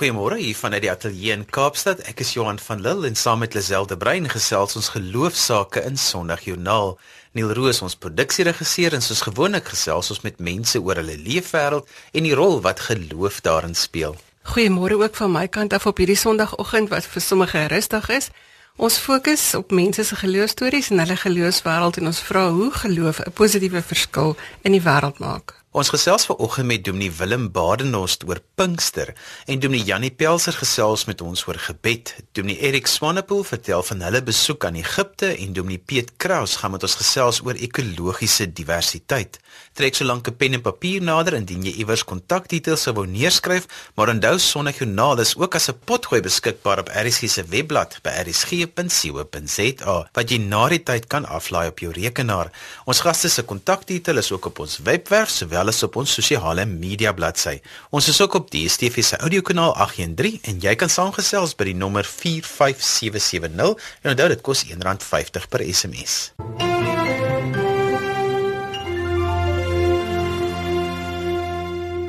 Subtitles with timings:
[0.00, 1.98] Goeiemôre hier vanuit die ateljee in Kaapstad.
[2.08, 6.00] Ek is Johan van Lille en saam met Lazelle de Bruin gesels ons geloofsaake in
[6.00, 6.94] Sondagjoernaal.
[7.36, 12.30] Neil Roos ons produksieregisseur en soos gewoonlik gesels ons met mense oor hulle leefwêreld en
[12.30, 14.16] die rol wat geloof daarin speel.
[14.54, 18.32] Goeiemôre ook van my kant af op hierdie Sondagoggend wat vir sommige rustig is.
[18.80, 23.36] Ons fokus op mense se geloofstories en hulle geloofswêreld en ons vra hoe geloof 'n
[23.36, 25.59] positiewe verskil in die wêreld maak.
[25.70, 29.12] Ons gesels vanoggend met Dominee Willem Badenhorst oor Pinkster
[29.46, 32.10] en Dominee Janie Pelser gesels met ons oor gebed.
[32.34, 36.82] Dominee Erik Swanepoel vertel van hulle besoek aan Egipte en Dominee Piet Kraus gaan met
[36.82, 39.38] ons gesels oor ekologiese diversiteit.
[39.78, 44.08] Trek so lank 'n pen en papier nader indien jy iewers kontakdetails wou neerskryf, maar
[44.08, 50.30] onthou Sondagjoernaal is ook as 'n potgooi beskikbaar op RSG se webblad by rsg.co.za wat
[50.30, 52.50] jy na die tyd kan aflaai op jou rekenaar.
[52.84, 57.12] Ons gaste se kontakdetails is ook op ons webwerf sowel as op ons sosiale media
[57.12, 57.58] bladsy.
[57.90, 62.04] Ons is ook op DStv se audiokanaal 813 en jy kan saamgesels by die nommer
[62.08, 66.32] 45770 en onthou dit kos R1.50 per SMS.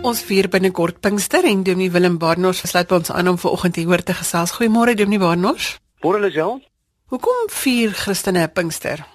[0.02, 4.02] Ons vier binnekort Pinkster en Dominee Willem Barnard sluit by ons aan om vanoggend hier
[4.04, 4.56] te gesels.
[4.58, 5.78] Goeiemôre Dominee Barnard.
[6.02, 6.62] Môre Lisel.
[7.14, 9.06] Hoekom vier Christene Pinkster?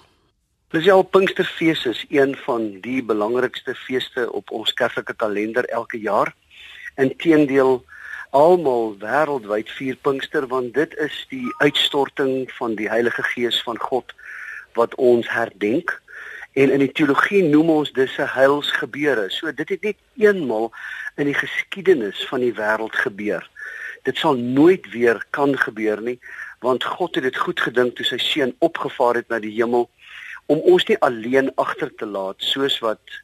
[0.75, 6.33] Lisel Pinksterfees is een van die belangrikste feeste op ons kerklike kalender elke jaar.
[6.99, 7.85] Inteendeel,
[8.35, 14.11] almal wêreldwyd vier Pinkster want dit is die uitstorting van die Heilige Gees van God
[14.75, 15.95] wat ons herdenk.
[16.51, 19.29] En in die teologie noem ons dit 'n heilsgebeure.
[19.29, 20.71] So dit het net eenmal
[21.15, 23.49] in die geskiedenis van die wêreld gebeur.
[24.03, 26.19] Dit sal nooit weer kan gebeur nie,
[26.59, 29.89] want God het dit goed gedink toe sy seun opgevaar het na die hemel
[30.47, 33.19] om ons nie alleen agter te laat soos wat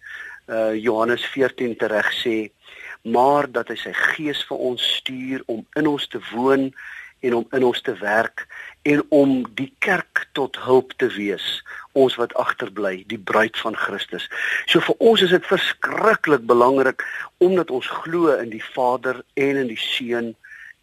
[0.52, 2.38] uh Johannes 14 tereg sê
[3.03, 6.72] maar dat hy sy gees vir ons stuur om in ons te woon
[7.23, 8.45] en om in ons te werk
[8.83, 11.63] en om die kerk tot hulp te wees
[12.00, 14.25] ons wat agterbly die bruid van Christus.
[14.67, 17.06] So vir ons is dit verskriklik belangrik
[17.44, 20.33] omdat ons glo in die Vader en in die Seun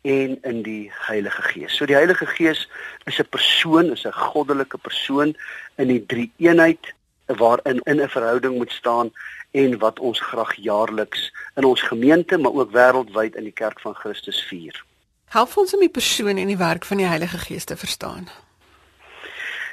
[0.03, 1.77] en in die Heilige Gees.
[1.77, 2.69] So die Heilige Gees
[3.05, 5.37] is 'n persoon, is 'n goddelike persoon
[5.77, 6.95] in die drie eenheid
[7.27, 9.13] waarin in 'n verhouding moet staan
[9.51, 13.95] en wat ons graag jaarliks in ons gemeente maar ook wêreldwyd in die kerk van
[13.95, 14.85] Christus vier.
[15.25, 18.29] Help ons om die persoon en die werk van die Heilige Gees te verstaan.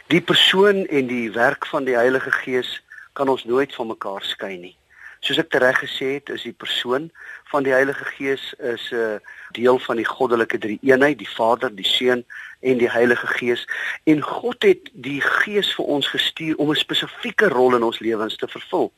[0.07, 2.83] Die persoon en die werk van die Heilige Gees
[3.13, 4.75] kan ons nooit van mekaar skei nie.
[5.19, 7.09] Soos ek tereg gesê het, is die persoon
[7.51, 9.19] van die Heilige Gees is 'n uh,
[9.51, 12.25] deel van die goddelike drie-eenheid, die Vader, die Seun
[12.59, 13.67] en die Heilige Gees.
[14.03, 18.35] En God het die Gees vir ons gestuur om 'n spesifieke rol in ons lewens
[18.35, 18.91] te vervul.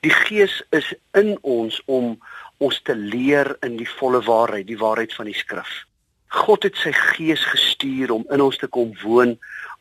[0.00, 2.18] Die Gees is in ons om
[2.58, 5.84] ons te leer in die volle waarheid, die waarheid van die skrif.
[6.28, 9.38] God het sy Gees gestuur om in ons te kom woon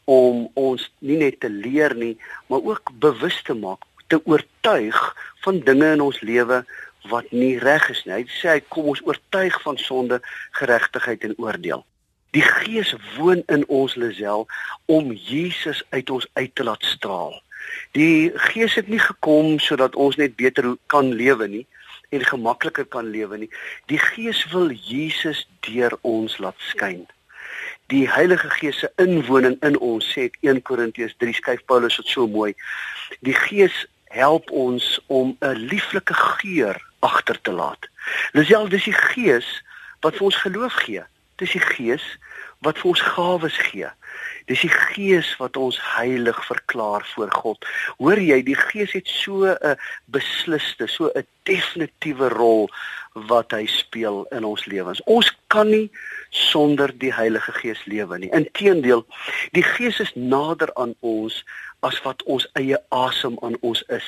[0.09, 2.15] om ons nie net te leer nie,
[2.49, 4.99] maar ook bewus te maak, te oortuig
[5.45, 6.63] van dinge in ons lewe
[7.09, 8.19] wat nie reg is nie.
[8.19, 10.19] Hy sê hy kom ons oortuig van sonde,
[10.59, 11.85] geregtigheid en oordeel.
[12.37, 14.45] Die Gees woon in ons Lisel
[14.85, 17.33] om Jesus uit ons uit te laat straal.
[17.97, 21.65] Die Gees het nie gekom sodat ons net beter kan lewe nie
[22.13, 23.49] en gemakliker kan lewe nie.
[23.89, 27.07] Die Gees wil Jesus deur ons laat skyn.
[27.89, 32.27] Die Heilige Gees se inwoning in ons sê 1 Korintiërs 3 skryf Paulus dit so
[32.29, 32.53] mooi.
[33.25, 37.87] Die Gees help ons om 'n lieflike geur agter te laat.
[38.31, 39.63] Lisel, dis die Gees
[40.01, 41.03] wat vir ons geloof gee.
[41.35, 42.17] Dis die Gees
[42.59, 43.87] wat vir ons gawes gee.
[44.45, 47.65] Dis die Gees wat ons heilig verklaar voor God.
[47.97, 52.69] Hoor jy, die Gees het so 'n besliste, so 'n definitiewe rol
[53.13, 55.01] wat hy speel in ons lewens.
[55.03, 55.89] Ons kan nie
[56.29, 58.29] sonder die Heilige Gees lewe nie.
[58.31, 59.05] Inteendeel,
[59.51, 61.43] die Gees is nader aan ons
[61.85, 64.07] as wat ons eie asem aan ons is.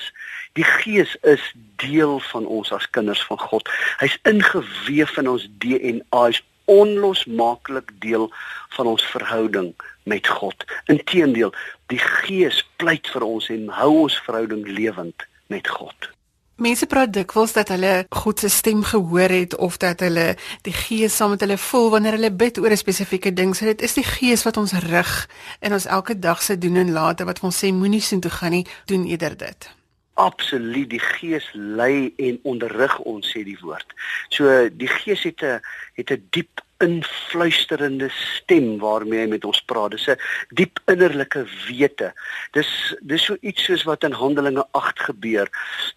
[0.59, 1.43] Die Gees is
[1.83, 3.69] deel van ons as kinders van God.
[4.03, 6.41] Hy's ingeweef in ons DNA, hy's
[6.71, 8.29] onlosmaaklik deel
[8.77, 9.73] van ons verhouding
[10.03, 10.65] met God.
[10.91, 11.53] Inteendeel,
[11.91, 16.11] die Gees pleit vir ons en hou ons verhouding lewend met God.
[16.61, 21.15] Mense praat dikwels dat hulle God se stem gehoor het of dat hulle die Gees
[21.17, 23.55] saam met hulle voel wanneer hulle bid oor 'n spesifieke ding.
[23.55, 25.29] So dit is die Gees wat ons rig
[25.59, 28.51] in ons elke dag se doen en late wat ons sê moenie sien toe gaan
[28.51, 29.69] nie, doen eerder dit.
[30.13, 33.93] Absoluut, die Gees lei en onderrig ons sê die woord.
[34.29, 35.59] So die Gees het 'n
[35.93, 39.91] het 'n diep influisterende stem waarmee hy met ons praat.
[39.91, 40.17] Dis 'n
[40.57, 42.13] diep innerlike wete.
[42.51, 45.47] Dis dis so iets soos wat in Handelinge 8 gebeur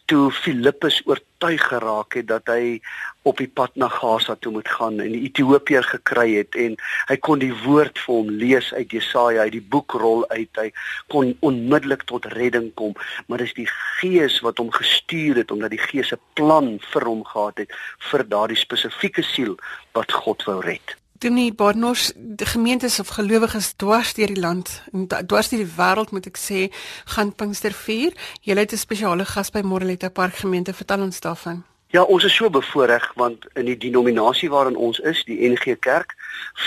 [0.07, 2.81] toe Filippus oor oortuig geraak het dat hy
[3.23, 6.77] op die pad na Gaza toe moet gaan en die Ethiopiër gekry het en
[7.09, 10.49] hy kon die woord vir hom lees uit Jesaja, uit die boekrol uit.
[10.57, 10.71] Hy
[11.13, 12.97] kon onmiddellik tot redding kom,
[13.29, 13.69] maar dis die
[14.01, 17.71] Gees wat hom gestuur het omdat die Gees 'n plan vir hom gehad het
[18.11, 19.57] vir daardie spesifieke siel
[19.93, 21.04] wat God wou red.
[21.19, 26.11] Dominee Barnard, die gemeentes of gelowiges dwars deur die land en dwars deur die wêreld
[26.11, 26.65] moet ek sê,
[27.15, 28.17] gaan Pinkster vier.
[28.43, 31.63] Jy het 'n spesiale gas by Moreletta Park gemeente, vertel ons daarvan.
[31.95, 36.15] Ja, ons is so bevoordeel want in die denominasie waarin ons is, die NG Kerk,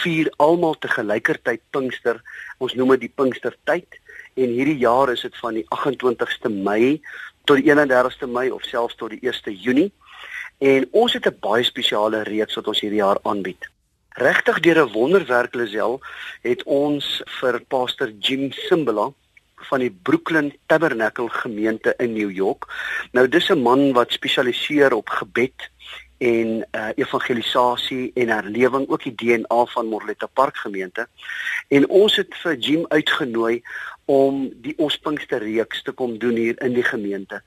[0.02, 2.22] vier almal te gelykertyd Pinkster.
[2.58, 4.00] Ons noem dit die Pinkstertyd
[4.34, 7.02] en hierdie jaar is dit van die 28ste Mei
[7.44, 9.92] tot die 31ste Mei of selfs tot die 1ste Junie.
[10.58, 13.68] En ons het 'n baie spesiale reeks wat ons hierdie jaar aanbied.
[14.18, 16.02] Regtig deur 'n wonderwerk Lisel
[16.42, 19.12] het ons vir Pastor Jim Simbala
[19.70, 22.66] van die Brooklyn Tabernacle gemeente in New York.
[23.12, 25.70] Nou dis 'n man wat spesialiseer op gebed
[26.18, 31.08] en uh, evangelisasie en herlewing ook die DNA van Morletta Park gemeente.
[31.68, 33.62] En ons het vir Jim uitgenooi
[34.08, 37.42] om die Ospingste reeks te kom doen hier in die gemeente.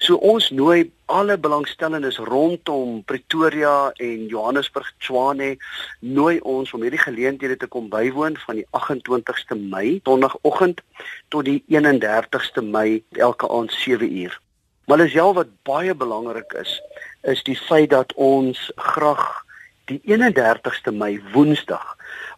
[0.00, 5.54] So ons nooi alle belangstellendes rondom Pretoria en Johannesburg, Tshwane
[6.00, 10.80] nooi ons om hierdie geleenthede te kom bywoon van die 28ste Mei, Sondagoggend
[11.28, 14.40] tot die 31ste Mei elke aand 7 uur.
[14.86, 16.78] Maar is ja wat baie belangrik is,
[17.22, 19.44] is die feit dat ons graag
[19.90, 21.95] die 31ste Mei Woensdag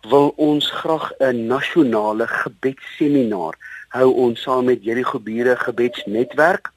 [0.09, 3.55] wil ons graag 'n nasionale gebedsseminar
[3.89, 6.73] hou ons saam met Jericho Bure gebedsnetwerk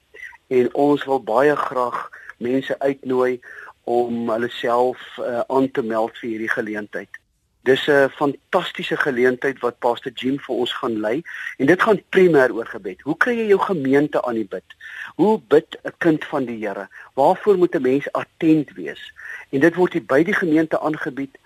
[0.48, 3.40] en ons wil baie graag mense uitnooi
[3.84, 7.20] om hulle self uh, aan te meld vir hierdie geleentheid.
[7.64, 11.22] Dis 'n fantastiese geleentheid wat Pastor Jim vir ons gaan lei
[11.58, 13.02] en dit gaan primêr oor gebed.
[13.02, 14.66] Hoe kry jy jou gemeente aan die bid?
[15.16, 16.88] Hoe bid 'n kind van die Here?
[17.14, 19.14] Waarvoor moet 'n mens attent wees?
[19.50, 21.38] En dit word hier by die gemeente aangebied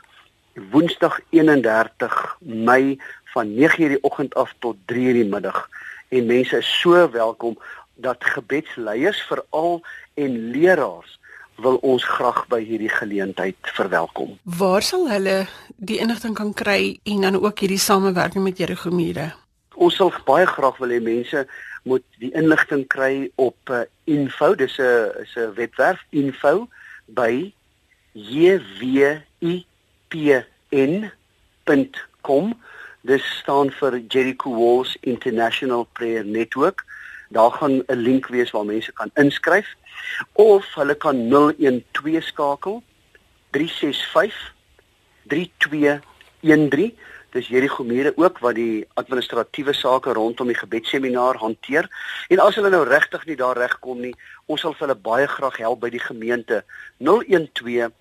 [0.55, 5.69] Woensdag 31 Mei van 9:00 die oggend af tot 3:00 die middag.
[6.07, 7.57] En mense is so welkom
[7.93, 9.81] dat gebedsleiers veral
[10.13, 11.19] en leraars
[11.55, 14.39] wil ons graag by hierdie geleentheid verwelkom.
[14.43, 19.33] Waar sal hulle die inligting kan kry en dan ook hierdie samewerking met Jericho Mure?
[19.75, 21.47] Ons sal baie graag wil hê mense
[21.83, 26.67] moet die inligting kry op uh, info, dis 'n is 'n webwerf info
[27.05, 27.53] by
[28.11, 29.21] jwi
[30.07, 31.65] pn.com.
[33.01, 36.85] Dis staan vir Jericho Walls International Prayer Network.
[37.29, 39.67] Daar gaan 'n link wees waar mense kan inskryf
[40.33, 41.29] of hulle kan
[41.91, 42.83] 012 skakel
[43.49, 44.53] 365
[45.27, 46.97] 3213.
[47.29, 51.89] Dis Jericho Mure ook wat die administratiewe sake rondom die gebedsseminaar hanteer.
[52.27, 54.15] En as hulle nou regtig nie daar regkom nie,
[54.45, 56.63] ons sal vir hulle baie graag help by die gemeente
[56.97, 57.91] 012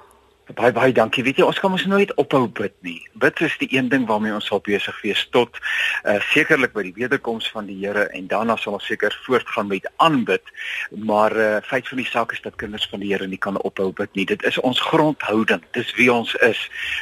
[0.54, 1.24] Baie baie dankie.
[1.26, 3.00] Weet jy, ons kan mos nooit ophou bid nie.
[3.18, 5.58] Bid is die een ding waarmee ons sal besig wees tot
[6.06, 9.88] uh sekerlik by die wederkoms van die Here en daarna sal ons seker voortgaan met
[9.96, 10.52] aanbid.
[10.94, 13.90] Maar uh feit van die saak is dat kinders van die Here nie kan ophou
[13.90, 14.26] bid nie.
[14.30, 15.64] Dit is ons grondhouding.
[15.74, 16.60] Dis wie ons is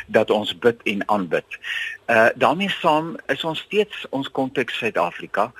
[0.08, 1.58] dat ons bid en aanbid.
[2.08, 5.50] Uh daarmee saam is ons steeds ons konteks Suid-Afrika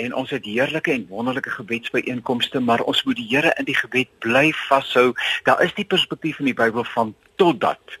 [0.00, 4.08] en ons het heerlike en wonderlike gebedsbyeenkomste, maar ons moet die Here in die gebed
[4.24, 5.12] bly vashou.
[5.44, 7.98] Daar is die perspektief in die Bybel van totdat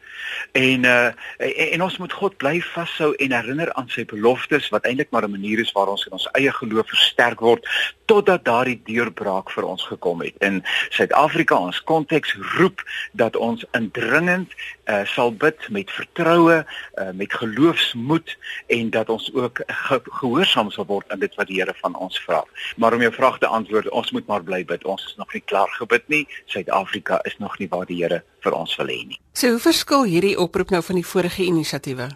[0.52, 4.84] en uh en, en ons moet God bly vashou en herinner aan sy beloftes wat
[4.84, 7.66] eintlik maar 'n manier is waar ons in ons eie geloof versterk word
[8.04, 10.34] totdat daardie deurbraak vir ons gekom het.
[10.38, 14.52] In Suid-Afrika ons konteks roep dat ons indringend
[14.84, 16.64] uh sal bid met vertroue,
[17.00, 21.60] uh met geloofsmoed en dat ons ook ge gehoorsaam sal word aan dit wat die
[21.60, 22.44] Here van ons vra.
[22.76, 24.84] Maar om jou vraag te antwoord, ons moet maar bly bid.
[24.84, 26.28] Ons is nog nie klaar gebid nie.
[26.44, 29.20] Suid-Afrika is nog nie waar die Here vir ons wil hê nie.
[29.34, 32.08] So hoe verskil hierdie oproep nou van die vorige inisiatiewe?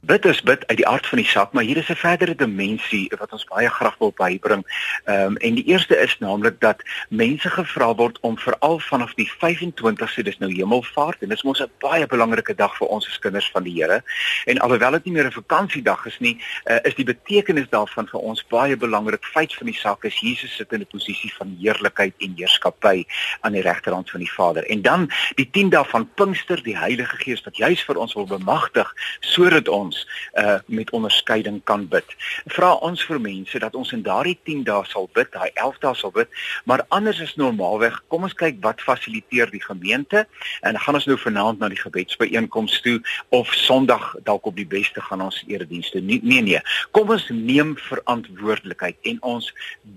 [0.00, 3.12] Bid is bid uit die aard van die saak, maar hier is 'n verdere dimensie
[3.18, 4.64] wat ons baie graag wil bybring.
[5.04, 9.30] Ehm um, en die eerste is naamlik dat mense gevra word om veral vanaf die
[9.30, 13.50] 25ste, dis nou Hemelvaart en dis mos 'n baie belangrike dag vir ons as kinders
[13.50, 14.02] van die Here.
[14.44, 18.20] En alhoewel dit nie meer 'n vakansiedag is nie, uh, is die betekenis daarvan vir
[18.20, 19.24] ons baie belangrik.
[19.24, 23.04] Feit van die saak is Jesus sit in 'n posisie van heerlikheid en heerskappy
[23.40, 24.64] aan die regterhand van die Vader.
[24.64, 28.26] En dan die 10 dae van Pinkster, die Heilige Gees wat juis vir ons wil
[28.26, 30.06] bemagtig sodat ons ons
[30.38, 32.14] uh met onderskeiding kan bid.
[32.54, 35.94] Vra ons vir mense dat ons in daardie 10 dae sal bid, daai 11 dae
[35.98, 36.30] sal bid,
[36.64, 37.98] maar anders is normaalweg.
[38.12, 40.26] Kom ons kyk wat fasiliteer die gemeente
[40.66, 42.98] en gaan ons nou vanaand na die gebedsbyeenkoms toe
[43.34, 46.00] of Sondag dalk op die beste gaan ons eredienste.
[46.00, 46.62] Nee nee nee.
[46.96, 49.50] Kom ons neem verantwoordelikheid en ons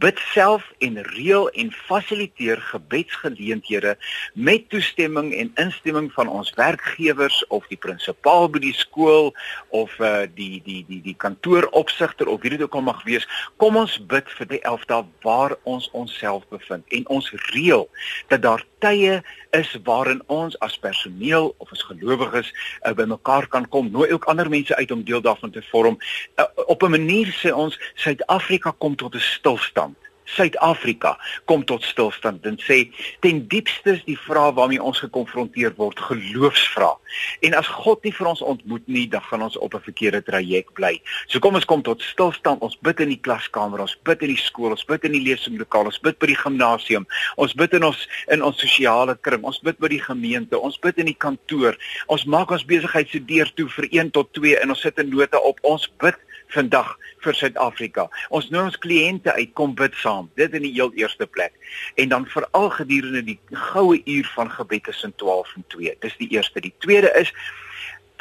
[0.04, 3.96] bid self en reël en fasiliteer gebedsgeleenthede
[4.34, 9.34] met toestemming en instemming van ons werkgewers of die prinsipaal by die skool
[9.70, 13.28] of of uh, die die die die kantooropsigter of wie dit ook al mag wees,
[13.62, 17.88] kom ons bid vir die 11 dae waar ons onsself bevind en ons reël
[18.32, 19.20] dat daar tye
[19.56, 24.50] is waarin ons as personeel of as gelowiges uh, bymekaar kan kom, nooi ook ander
[24.50, 26.00] mense uit om deel daarvan te vorm.
[26.36, 29.98] Uh, op 'n manier sê ons Suid-Afrika kom tot 'n stilstand.
[30.36, 32.90] Suid-Afrika kom tot stilstand en sê
[33.22, 37.00] ten diepste is die vraag waarmee ons gekonfronteer word geloofsvraag.
[37.46, 40.74] En as God nie vir ons ontmoet nie, dan gaan ons op 'n verkeerde traject
[40.74, 41.02] bly.
[41.28, 42.62] So kom ons kom tot stilstand.
[42.62, 45.86] Ons bid in die klaskamer, ons bid in die skool, ons bid in die lesinglokaal,
[45.86, 49.78] ons bid by die gimnasium, ons bid in ons in ons sosiale kring, ons bid
[49.80, 51.78] by die gemeente, ons bid in die kantoor.
[52.08, 55.10] Ons maak ons besigheid se deur toe vir 1 tot 2 en ons sit 'n
[55.10, 55.60] nota op.
[55.64, 56.16] Ons bid
[56.54, 56.94] vandag
[57.24, 58.08] vir Suid-Afrika.
[58.30, 60.30] Ons nooi ons kliënte uit kom bid saam.
[60.40, 61.56] Dit in die heel eerste plek.
[61.96, 63.40] En dan veral gedurende die
[63.72, 65.98] goue uur van gebed tussen 12 en 2.
[66.06, 66.64] Dis die eerste.
[66.64, 67.34] Die tweede is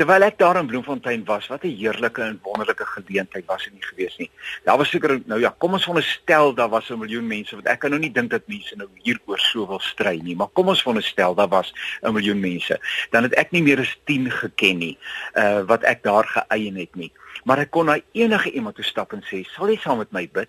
[0.01, 3.83] terwyl ek daar in Bloemfontein was, wat 'n heerlike en wonderlike geleentheid was dit nie
[3.83, 4.31] gewees nie.
[4.65, 7.79] Daar was seker nou ja, kom ons veronderstel daar was 'n miljoen mense want ek
[7.79, 10.83] kan nou nie dink dat mense nou hieroor so wil stry nie, maar kom ons
[10.83, 11.73] veronderstel daar was
[12.03, 12.81] 'n miljoen mense.
[13.11, 14.99] Dan het ek nie meer as 10 geken nie,
[15.35, 19.13] uh wat ek daar geëien het nie maar ek kon na enige iemand toe stap
[19.13, 20.49] en sê, "Sal jy saam met my bid?"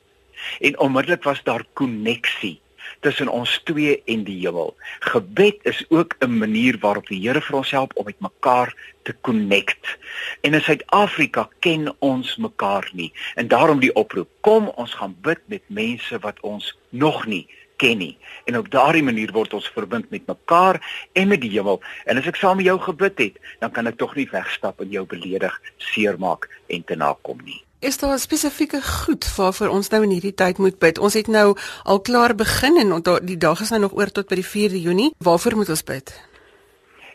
[0.59, 2.59] En onmiddellik was daar koneksie
[2.99, 4.75] tussen ons twee en die hemel.
[4.99, 9.15] Gebed is ook 'n manier waarop die Here vir ons help om met mekaar te
[9.21, 9.97] connect.
[10.41, 15.39] En in Suid-Afrika ken ons mekaar nie en daarom die oproep: Kom ons gaan bid
[15.45, 17.47] met mense wat ons nog nie
[17.77, 18.17] ken nie.
[18.45, 20.79] En op daardie manier word ons verbind met mekaar
[21.13, 21.81] en met die hemel.
[22.05, 24.89] En as ek saam met jou gebid het, dan kan ek tog nie wegstap en
[24.91, 27.61] jou beledig, seermaak en te nakom nie.
[27.83, 30.99] Is daar spesifieke goed waarvoor ons nou in hierdie tyd moet bid?
[31.03, 32.93] Ons het nou al klaar begin en
[33.27, 35.09] die dag is nou nog oor tot by die 4de Junie.
[35.19, 36.13] Waarvoor moet ons bid?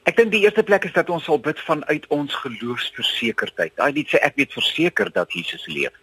[0.09, 3.75] Ek dink die eerste plek is dat ons sal bid vanuit ons geloofsversekerdheid.
[3.81, 5.97] Daai lied sê ek weet verseker dat Jesus leef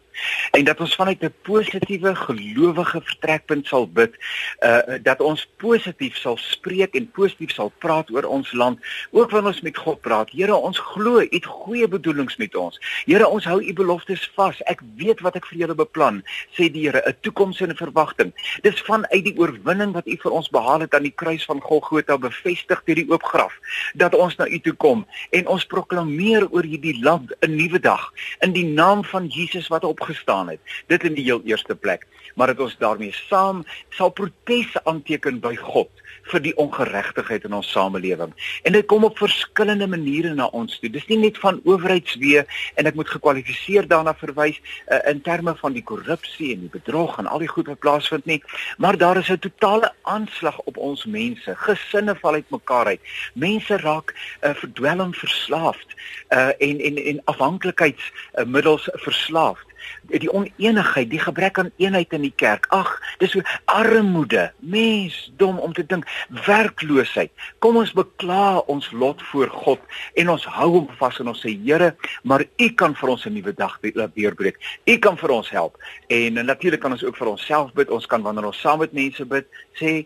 [0.51, 4.13] en dat ons vanuit 'n positiewe gelowige vertrekpunt sal bid
[4.59, 8.79] uh dat ons positief sal spreek en positief sal praat oor ons land.
[9.11, 10.29] Ook wanneer ons met God praat.
[10.31, 12.79] Here ons glo u het goeie bedoelings met ons.
[13.05, 14.61] Here ons hou u beloftes vas.
[14.61, 16.23] Ek weet wat ek vir julle beplan
[16.57, 20.31] sê die Here 'n toekoms en 'n verwagting dis vanuit die oorwinning wat u vir
[20.31, 23.53] ons behaal het aan die kruis van Golgotha bevestig deur die oop graf
[23.93, 25.05] dat ons na u toe kom.
[25.29, 29.83] En ons proklameer oor hierdie land 'n nuwe dag in die naam van Jesus wat
[29.83, 30.59] op opgestaan het.
[30.87, 35.55] Dit in die heel eerste plek, maar dat ons daarmee saam sal protes aanteken by
[35.55, 35.89] God
[36.25, 38.31] vir die ongeregtigheid in ons samelewing.
[38.65, 40.89] En dit kom op verskillende maniere na ons toe.
[40.89, 42.41] Dis nie net van owerheidswee
[42.75, 47.19] en ek moet gekwalifiseer daarna verwys uh, in terme van die korrupsie en die bedrog
[47.21, 48.41] en al die goed wat plaasvind nie,
[48.81, 51.55] maar daar is 'n totale aanslag op ons mense.
[51.55, 53.01] Gesinne val uitmekaar uit.
[53.33, 55.93] Mense raak uh, verdwelm verslaafd
[56.29, 59.74] uh, en en en afhanklikheidsmiddels uh, verslaafd
[60.09, 62.67] die oneenigheid, die gebrek aan eenheid in die kerk.
[62.75, 66.07] Ag, dis so armoede, mens dom om te dink,
[66.45, 67.31] werkloosheid.
[67.59, 69.79] Kom ons bekla ons lot voor God
[70.15, 73.33] en ons hou hom vas en ons sê Here, maar U kan vir ons 'n
[73.33, 74.57] nuwe dag weerbreek.
[74.85, 75.77] U kan vir ons help.
[76.07, 77.89] En natuurlik kan ons ook vir onsself bid.
[77.89, 80.05] Ons kan wanneer ons saam met mense bid, sê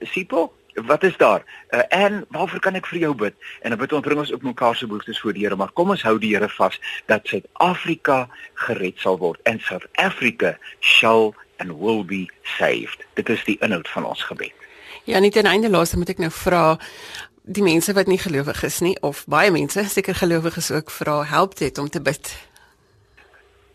[0.00, 0.52] Sipo,
[0.86, 1.44] wat is daar?
[1.70, 3.34] Uh, en waarvoor kan ek vir jou bid?
[3.62, 5.90] En dan bid ons bring ons ook mekaar se behoeftes voor die Here, maar kom
[5.90, 11.78] ons hou die Here vas dat Suid-Afrika gered sal word and South Africa shall and
[11.78, 13.04] will be saved.
[13.14, 14.52] Dit is die inhoud van ons gebed.
[15.04, 16.78] Ja, net aan einde laaste moet ek nou vra
[17.48, 21.56] die mense wat nie gelowig is nie of baie mense seker gelowiges ook vra help
[21.56, 22.28] dit om te bid.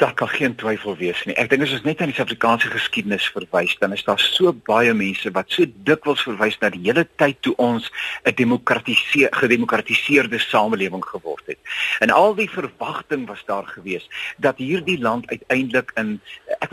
[0.01, 1.35] Daar kan geen twyfel wees nie.
[1.37, 4.93] Ek dink as ons net aan die Suid-Afrikaanse geskiedenis verwys, dan is daar so baie
[4.93, 7.91] mense wat so dikwels verwys na die hele tyd toe ons
[8.25, 11.59] 'n demokratiseer gedemokratiseerde samelewing geword het.
[11.99, 16.19] En al die verwagting was daar gewees dat hierdie land uiteindelik in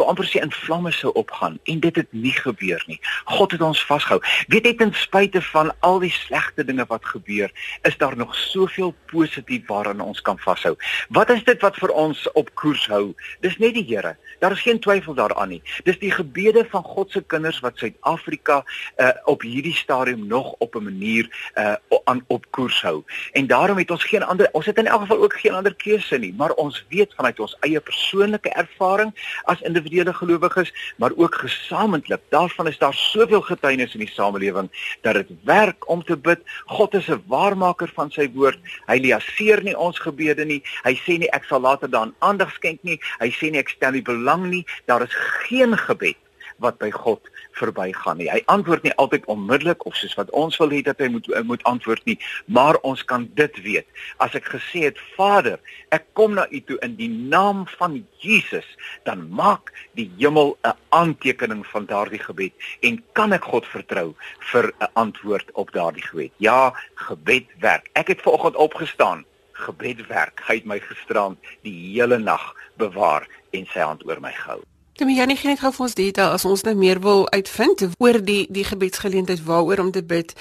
[0.00, 2.98] wil amper sê in vlamme sou opgaan en dit het nie gebeur nie.
[3.24, 4.20] God het ons vasgehou.
[4.52, 7.52] Weet jy ten spyte van al die slegte dinge wat gebeur,
[7.88, 10.76] is daar nog soveel positief waaraan ons kan vashou.
[11.08, 13.12] Wat is dit wat vir ons op koers hou?
[13.44, 14.16] Dis net die Here.
[14.40, 15.62] Daar is geen twyfel daaraan nie.
[15.84, 18.62] Dis die gebede van God se kinders wat Suid-Afrika
[18.96, 23.02] uh, op hierdie stadium nog op 'n manier uh, aan op koers hou.
[23.32, 26.18] En daarom het ons geen ander ons het in elk geval ook geen ander keuse
[26.18, 29.12] nie, maar ons weet vanuit ons eie persoonlike ervaring
[29.44, 32.20] as individuele gelowiges, maar ook gesamentlik.
[32.28, 34.70] Daarvan is daar soveel getuienis in die samelewing
[35.02, 36.40] dat dit werk om te bid.
[36.66, 38.58] God is 'n waarmaker van sy woord.
[38.86, 40.62] Hy liaseer nie ons gebede nie.
[40.82, 43.00] Hy sê nie ek sal later daaraan aandag skenk nie.
[43.18, 44.66] Hy sê nie ek stel nie belang nie.
[44.86, 45.14] Daar is
[45.48, 46.16] geen gebed
[46.58, 47.20] wat by God
[47.60, 48.28] verbygaan nie.
[48.32, 51.62] Hy antwoord nie altyd onmiddellik of soos wat ons wil hê dat hy moet moet
[51.68, 53.86] antwoord nie, maar ons kan dit weet.
[54.24, 55.60] As ek gesê het Vader,
[55.94, 58.66] ek kom na U toe in die naam van Jesus,
[59.08, 62.52] dan maak die hemel 'n aantekening van daardie gebed
[62.82, 64.14] en kan ek God vertrou
[64.52, 66.32] vir 'n antwoord op daardie gebed.
[66.38, 67.90] Ja, gebed werk.
[67.92, 70.40] Ek het vanoggend opgestaan gebed werk.
[70.46, 74.62] Hy het my gisterand die hele nag bewaar en sy hand oor my gehou.
[74.98, 78.18] Kom jy gee net gou vir ons detail as ons nou meer wil uitvind oor
[78.24, 80.34] die die gebedsgeleentheid waaroor om te bid.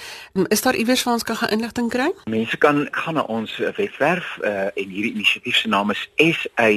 [0.48, 2.10] Is daar iewers waar ons kan gaan inligting kry?
[2.24, 6.70] Mense kan gaan na ons webwerf uh, en hierdie inisiatief se naam is SA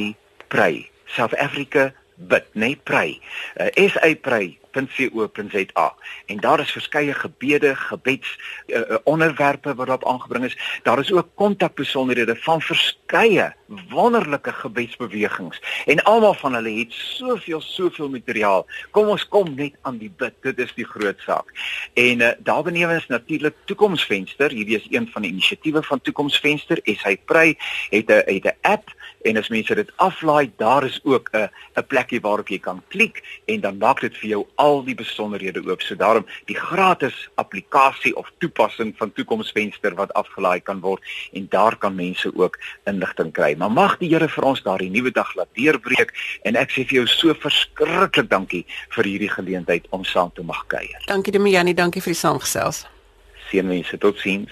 [0.48, 0.90] Pray.
[1.06, 3.20] South Africa bid, nee, pray.
[3.58, 10.46] Uh, SA Pray www.co.za en daar is verskeie gebede, gebeds uh, onderwerpe wat daarop aangebring
[10.46, 10.58] is.
[10.84, 13.56] Daar is ook kontakbesonderhede van verskeie
[13.90, 18.66] wonderlike gebedsbewegings en almal van hulle het soveel soveel materiaal.
[18.92, 20.36] Kom ons kom net aan die bid.
[20.42, 21.54] Dit is die groot saak.
[21.94, 24.52] En uh, daar benewens natuurlik Toekomsvenster.
[24.52, 26.82] Hierdie is een van die inisiatiewe van Toekomsvenster.
[27.04, 27.58] Sy prei
[27.90, 31.88] het 'n het 'n app en as mense dit aflaai, daar is ook 'n 'n
[31.88, 35.82] plekkie waarop jy kan klik en dan maak dit vir jou al die besonderhede oop.
[35.82, 41.76] So daarom die gratis applikasie of toepassing van Toekomsvenster wat afgelaai kan word en daar
[41.78, 43.56] kan mense ook inligting kry.
[43.64, 46.12] Maar mag die Here vir ons daardie nuwe dag laat deurbreek
[46.44, 50.68] en ek sê vir jou so verskriklik dankie vir hierdie geleentheid om saam te mag
[50.68, 51.00] kuier.
[51.08, 52.84] Dankie Demiani, dankie vir die saamgesels.
[53.48, 54.52] Seënwense, totsiens.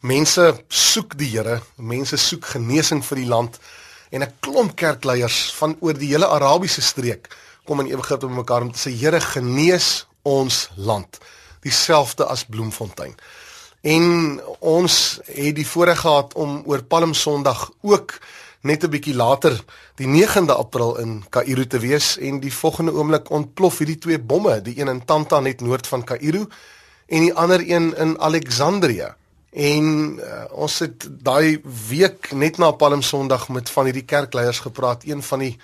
[0.02, 3.58] Mense soek die Here, mense soek genesing vir die land
[4.12, 7.28] en 'n klomp kerkleiers van oor die hele Arabiese streek
[7.66, 11.18] kom in Egipte om mekaar om te sê Here genees ons land
[11.62, 13.16] dieselfde as Bloemfontein.
[13.82, 18.20] En ons het die voorreg gehad om oor Palm Sondag ook
[18.62, 19.64] net 'n bietjie later
[19.96, 24.62] die 9de April in Kaïro te wees en die volgende oomblik ontplof hierdie twee bomme,
[24.62, 26.48] die een in Tanta net noord van Kaïro
[27.08, 29.16] en die ander een in Alexandrië.
[29.50, 35.06] En uh, ons het daai week net na Palm Sondag met van hierdie kerkleiers gepraat,
[35.08, 35.58] een van die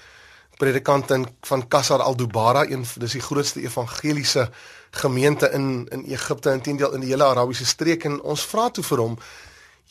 [0.58, 4.50] predikante van Qasar al-Dubara, een dis die grootste evangeliese
[4.91, 8.06] gemeente in in Egipte intendeel in die hele Arabiese streek.
[8.06, 9.17] En ons vra toe vir hom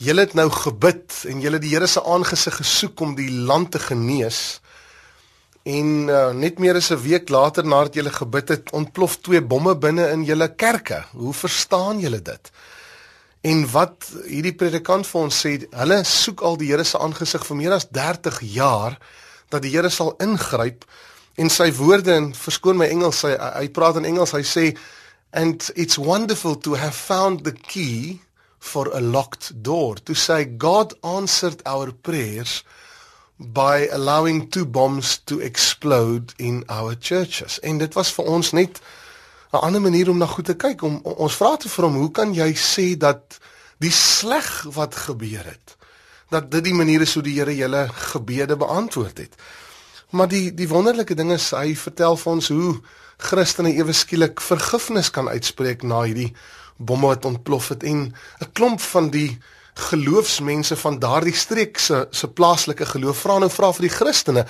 [0.02, 3.78] julle het nou gebid en julle die Here se aangesig gesoek om die land te
[3.78, 4.60] genees.
[5.62, 9.76] En uh, net meer as 'n week later nadat julle gebid het ontplof twee bomme
[9.76, 11.04] binne in julle kerke.
[11.12, 12.50] Hoe verstaan julle dit
[13.42, 17.58] En wat hierdie predikant vir ons sê, hulle soek al die Here se aangesig vir
[17.58, 18.98] meer as 30 jaar
[19.50, 20.86] dat die Here sal ingryp
[21.40, 24.66] en sy woorde en verskoon my Engels, hy, hy praat in Engels, hy sê
[25.32, 28.20] and it's wonderful to have found the key
[28.62, 32.62] for a locked door to say God answered our prayers
[33.38, 37.58] by allowing two bombs to explode in our churches.
[37.60, 38.78] En dit was vir ons net
[39.52, 40.82] 'n ander manier om na goed te kyk.
[40.82, 43.38] Om ons vra te vir hom, hoe kan jy sê dat
[43.78, 45.76] die sleg wat gebeur het,
[46.30, 49.34] dat dit die manier is hoe die Here julle gebede beantwoord het?
[50.10, 52.80] Maar die die wonderlike ding is hy vertel vir ons hoe
[53.22, 56.32] Christene ewe skielik vergifnis kan uitspreek na hierdie
[56.76, 59.38] bomme wat ontplof het en 'n klomp van die
[59.74, 64.46] geloofsmense van daardie streek se se plaaslike geloof vra nou vra vir die Christene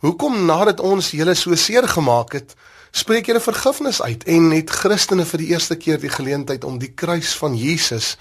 [0.00, 2.54] hoekom nadat ons julle so seer gemaak het
[2.92, 6.92] spreek julle vergifnis uit en net Christene vir die eerste keer die geleentheid om die
[6.92, 8.16] kruis van Jesus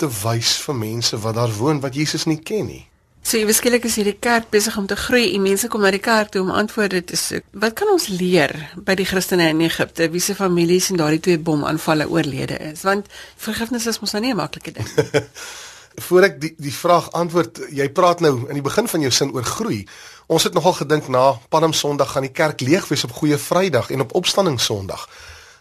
[0.00, 2.84] te wys vir mense wat daar woon wat Jesus nie ken nie
[3.22, 6.00] So jy beskiklik is hierdie kerk besig om te groei en mense kom na die
[6.02, 7.44] kerk toe om antwoorde te soek.
[7.62, 11.38] Wat kan ons leer by die Christene in Egipte wie se families in daardie twee
[11.38, 12.82] bomaanvalle oorlede is?
[12.88, 15.22] Want vergifnis is mos nou nie 'n maklike ding nie.
[15.94, 19.32] voor ek die die vraag antwoord, jy praat nou in die begin van jou sin
[19.34, 19.86] oor groei.
[20.30, 23.90] Ons het nogal gedink na Palm Sondag gaan die kerk leeg wees op Goeie Vrydag
[23.90, 25.08] en op Opstanding Sondag.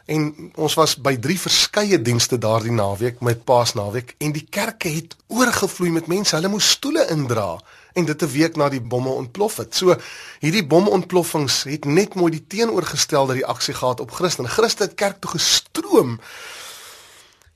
[0.09, 5.15] En ons was by drie verskeie dienste daardie naweek met Paasnaweek en die kerke het
[5.27, 6.35] oorgevloei met mense.
[6.35, 7.59] Hulle moes stoele indra
[7.93, 9.75] en dit 'n week na die bomme ontplof het.
[9.75, 9.95] So
[10.39, 14.47] hierdie bomontploffings het net mooi die teenoorgestelde reaksie gehad op Christen.
[14.47, 16.19] Christen het kerk toe gestroom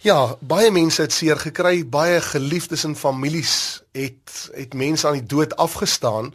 [0.04, 3.54] Ja, baie mense het seer gekry, baie geliefdes en families
[3.96, 6.34] het het mense aan die dood afgestaan.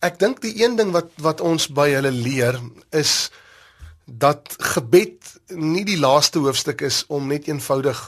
[0.00, 2.56] Ek dink die een ding wat wat ons by hulle leer
[2.96, 3.28] is
[4.08, 8.00] dat gebed nie die laaste hoofstuk is om net eenvoudig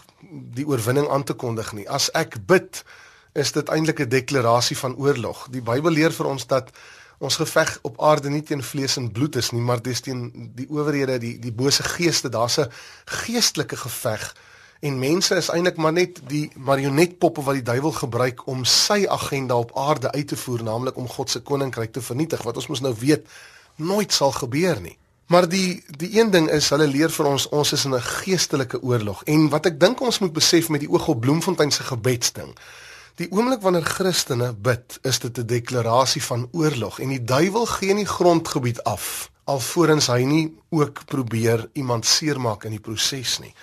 [0.56, 1.84] die oorwinning aan te kondig nie.
[1.84, 2.80] As ek bid,
[3.36, 5.50] is dit eintlik 'n deklarasie van oorlog.
[5.50, 6.70] Die Bybel leer vir ons dat
[7.18, 10.68] ons geveg op aarde nie teen vlees en bloed is nie, maar dis teen die
[10.70, 12.28] owerhede, die die bose geeste.
[12.28, 12.72] Daar's 'n
[13.04, 14.32] geestelike geveg
[14.82, 19.54] en mense is eintlik maar net die marionetpoppe wat die duiwel gebruik om sy agenda
[19.54, 22.82] op aarde uit te voer, naamlik om God se koninkryk te vernietig wat ons mos
[22.82, 23.28] nou weet
[23.78, 24.96] nooit sal gebeur nie.
[25.30, 28.80] Maar die die een ding is hulle leer vir ons ons is in 'n geestelike
[28.82, 32.50] oorlog en wat ek dink ons moet besef met die oog op Bloemfontein se gebedsding.
[33.16, 37.94] Die oomblik wanneer Christene bid, is dit 'n deklarasie van oorlog en die duiwel gee
[37.94, 43.54] nie grondgebied af alvorens hy nie ook probeer iemand seermaak in die proses nie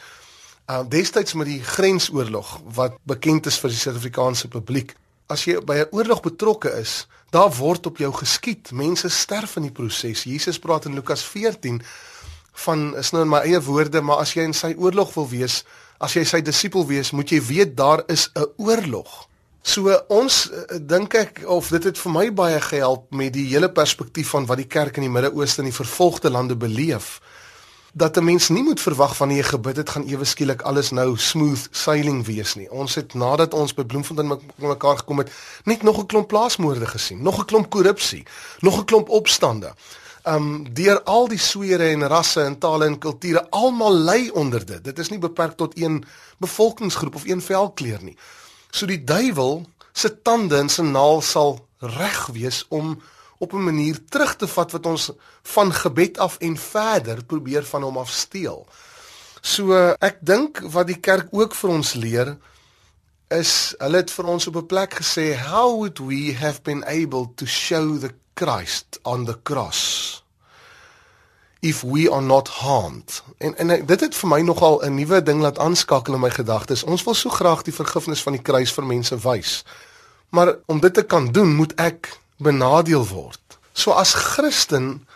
[0.70, 4.96] uh, destyds met die grensoorlog wat bekend is vir die Suid-Afrikaanse publiek.
[5.30, 8.72] As jy by 'n oorlog betrokke is, daar word op jou geskiet.
[8.72, 10.24] Mense sterf in die proses.
[10.24, 11.82] Jesus praat in Lukas 14
[12.54, 15.64] van is nou in my eie woorde, maar as jy in sy oorlog wil wees,
[16.00, 19.28] as jy sy disipel wees, moet jy weet daar is 'n oorlog.
[19.62, 23.70] So ons uh, dink ek of dit het vir my baie gehelp met die hele
[23.70, 27.20] perspektief van wat die kerk in die Midde-Ooste en die vervolgde lande beleef
[27.94, 31.18] dat 'n mens nie moet verwag wanneer jy gebid het gaan ewe skielik alles nou
[31.18, 32.72] smooth sailing wees nie.
[32.72, 35.32] Ons het nadat ons by Bloemfontein met mekaar gekom het,
[35.64, 38.26] net nog 'n klomp plaasmoorde gesien, nog 'n klomp korrupsie,
[38.60, 39.74] nog 'n klomp opstande.
[40.24, 44.84] Um deur al die swere en rasse en tale en kulture almal ly onder dit.
[44.84, 46.06] Dit is nie beperk tot een
[46.38, 48.18] bevolkingsgroep of een velkleur nie.
[48.70, 53.02] So die duiwel se tande en sy naal sal reg wees om
[53.40, 57.84] op 'n manier terug te vat wat ons van gebed af en verder probeer van
[57.84, 58.68] hom af steel.
[59.42, 62.38] So ek dink wat die kerk ook vir ons leer
[63.28, 67.32] is hulle het vir ons op 'n plek gesê how would we have been able
[67.36, 70.24] to show the Christ on the cross
[71.62, 73.24] if we are not harmed.
[73.38, 76.84] En en dit het vir my nogal 'n nuwe ding laat aanskakel in my gedagtes.
[76.84, 79.64] Ons wil so graag die vergifnis van die kruis vir mense wys.
[80.30, 83.60] Maar om dit te kan doen, moet ek benadeel word.
[83.76, 85.08] So as Christen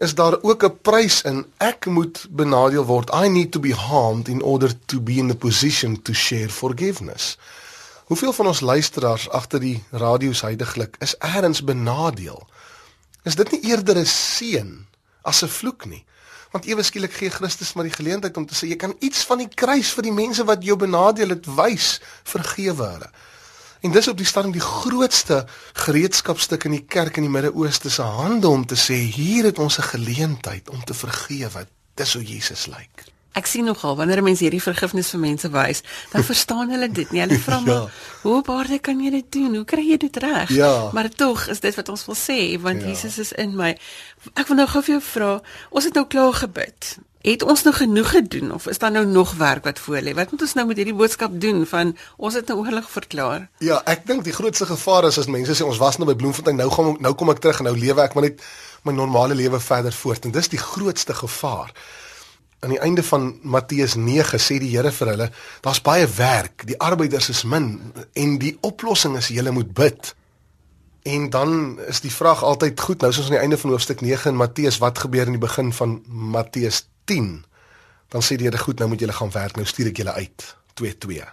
[0.00, 3.10] is daar ook 'n prys in ek moet benadeel word.
[3.14, 7.38] I need to be harmed in order to be in a position to share forgiveness.
[8.04, 12.48] Hoeveel van ons luisteraars agter die radio's heidaglik is eers benadeel?
[13.22, 14.86] Is dit nie eerder 'n seën
[15.22, 16.04] as 'n vloek nie?
[16.50, 19.38] Want ewe skielik gee Christus maar die geleentheid om te sê jy kan iets van
[19.38, 23.10] die kruis vir die mense wat jou benadeel het wys, vergewe hulle.
[23.80, 28.02] En dis op die stadium die grootste gereedskapstuk in die kerk in die Midde-Ooste se
[28.02, 31.66] hande om te sê hier het ons 'n geleentheid om te vergewe.
[31.94, 33.04] Dis hoe Jesus lyk.
[33.32, 37.20] Ek sien nogal wanneer mense hierdie vergifnis vir mense wys, dan verstaan hulle dit nie.
[37.20, 37.64] Hulle vra ja.
[37.64, 39.54] maar, "Hoe baie kan jy dit doen?
[39.54, 40.90] Hoe kry jy dit reg?" Ja.
[40.92, 42.88] Maar tog is dit wat ons wil sê, want ja.
[42.88, 43.78] Jesus is in my.
[44.34, 45.40] Ek wil nou gou vir jou vra,
[45.70, 46.98] ons het nou klaar gebid.
[47.20, 50.14] Het ons nog genoeg gedoen of is daar nou nog werk wat voor lê?
[50.14, 53.50] Wat moet ons nou met hierdie boodskap doen van ons het nou oorlig verklaar?
[53.58, 56.56] Ja, ek dink die grootste gevaar is as mense sê ons was nou by Bloemfontein,
[56.56, 58.40] nou gaan nou kom ek terug en nou lewe ek maar net
[58.88, 61.74] my normale lewe verder voort en dis die grootste gevaar.
[62.64, 65.28] Aan die einde van Matteus 9 sê die Here vir hulle,
[65.60, 70.14] daar's baie werk, die arbeiders is min en die oplossing is julle moet bid.
[71.04, 74.32] En dan is die vraag altyd goed, nou soos aan die einde van hoofstuk 9
[74.32, 77.40] in Matteus, wat gebeur in die begin van Matteus 10.
[78.10, 80.46] dan sê die Here goed, nou moet julle gaan werk, nou stuur ek julle uit
[80.80, 81.28] 2-2.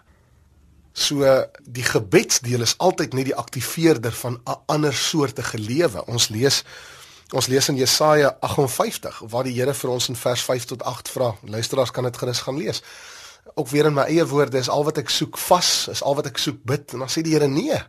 [0.98, 1.32] So
[1.66, 6.06] die gebedsdeel is altyd net die aktiveerder van 'n ander soortige lewe.
[6.06, 6.64] Ons lees
[7.34, 11.10] ons lees in Jesaja 58 waar die Here vir ons in vers 5 tot 8
[11.10, 11.36] vra.
[11.44, 12.82] Luisteraars kan dit gerus gaan lees.
[13.56, 16.26] Ook weer in my eie woorde is al wat ek soek vas, is al wat
[16.26, 17.84] ek soek bid en dan sê die Here nee.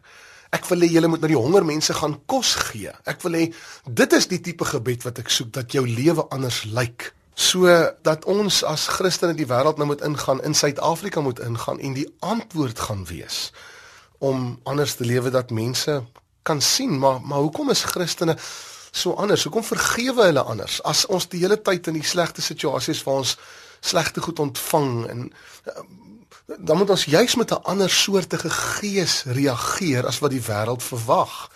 [0.50, 2.92] Ek wil hê julle moet na die honger mense gaan kos gee.
[3.04, 3.54] Ek wil hê
[3.86, 7.70] dit is die tipe gebed wat ek soek dat jou lewe anders lyk so
[8.02, 12.08] dat ons as Christene die wêreld nou moet ingaan in Suid-Afrika moet ingaan en die
[12.18, 13.52] antwoord gaan wees
[14.18, 16.00] om anders te lewe dat mense
[16.42, 18.34] kan sien maar maar hoekom is Christene
[18.90, 19.44] so anders?
[19.44, 20.80] Hoekom vergewe hulle anders?
[20.82, 23.36] As ons die hele tyd in die slegte situasies waar ons
[23.80, 25.80] slegte goed ontvang en eh,
[26.58, 31.50] dan moet ons juis met 'n ander soortige gees reageer as wat die wêreld verwag.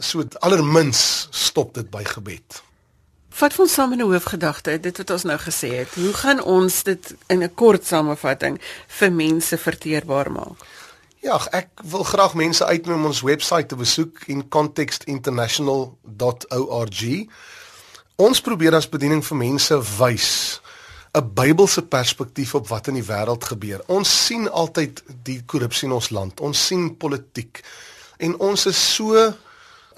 [0.00, 2.64] So allermins stop dit by gebed
[3.36, 5.94] Vat ons saam in 'n hoofgedagte, dit wat ons nou gesê het.
[5.94, 10.64] Hoe gaan ons dit in 'n kort samevatting vir mense verteerbaar maak?
[11.20, 17.26] Ja, ek wil graag mense uitnooi om ons webwerf te besoek in contextinternational.org.
[18.16, 20.60] Ons probeer as bediening vir mense wys
[21.12, 23.82] 'n Bybelse perspektief op wat in die wêreld gebeur.
[23.86, 26.40] Ons sien altyd die korrupsie in ons land.
[26.40, 27.64] Ons sien politiek
[28.16, 29.34] en ons is so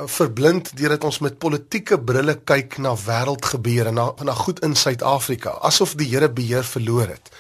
[0.07, 5.95] verblind deurdat ons met politieke brille kyk na wêreldgebeure na na goed in Suid-Afrika asof
[5.99, 7.31] die Here beheer verloor het.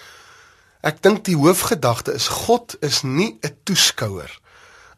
[0.83, 4.31] Ek dink die hoofgedagte is God is nie 'n toeskouer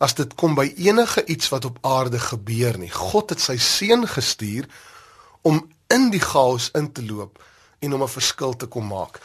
[0.00, 2.90] as dit kom by enige iets wat op aarde gebeur nie.
[2.90, 4.64] God het sy seun gestuur
[5.42, 7.42] om in die chaos in te loop
[7.80, 9.20] en om 'n verskil te kom maak.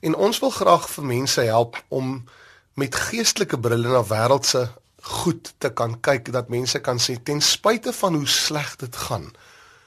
[0.00, 2.24] En ons wil graag vir mense help om
[2.74, 4.68] met geestelike brille na wêreldse
[5.00, 9.32] goed te kan kyk dat mense kan sê ten spyte van hoe sleg dit gaan.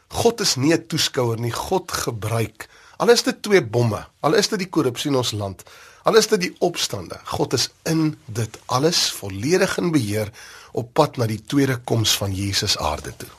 [0.08, 1.52] God is nie 'n toeskouer nie.
[1.52, 5.64] God gebruik al is dit twee bomme, al is dit die korrupsie in ons land,
[6.08, 7.18] al is dit die opstande.
[7.36, 10.32] God is in dit alles volledig in beheer
[10.72, 13.30] op pad na die tweede koms van Jesus aarde toe.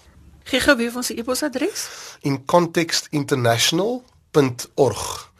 [0.44, 1.88] Gee gou weer ons e-posadres.
[2.20, 5.30] In contextinternational.org.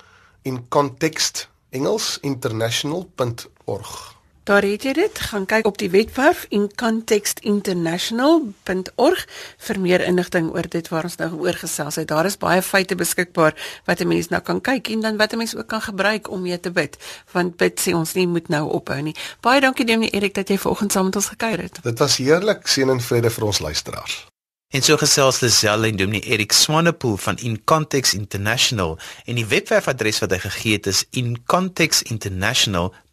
[0.42, 4.13] In context Engels international.org.
[4.44, 9.22] Daar het jy dit, gaan kyk op die webwerf incontextinternational.org
[9.66, 12.09] vir meer inligting oor dit waar ons nou oor gesels het.
[12.11, 13.57] Daar is baie feite beskikbaar
[13.88, 16.42] wat 'n mens nou kan kyk en dan wat 'n mens ook kan gebruik om
[16.42, 16.96] mee te bid,
[17.33, 19.14] want bid sê ons nie moet nou ophou nie.
[19.40, 21.78] Baie dankie Dominee Erik dat jy vanoggend saam met ons gekuier het.
[21.83, 24.26] Dit was heerlik, seën en vrede vir ons luisteraars.
[24.68, 30.18] En so gesels Lisel en Dominee Erik Swanepoel van In Context International en die webwerfadres
[30.18, 33.04] wat hy gegee het is incontextinternational.org.